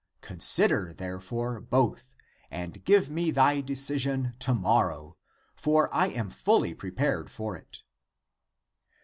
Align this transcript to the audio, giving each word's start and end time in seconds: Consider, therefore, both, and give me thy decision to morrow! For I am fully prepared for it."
Consider, 0.21 0.95
therefore, 0.95 1.61
both, 1.61 2.15
and 2.49 2.83
give 2.83 3.07
me 3.07 3.29
thy 3.29 3.61
decision 3.61 4.33
to 4.39 4.55
morrow! 4.55 5.15
For 5.55 5.93
I 5.93 6.07
am 6.07 6.31
fully 6.31 6.73
prepared 6.73 7.29
for 7.29 7.55
it." 7.55 7.83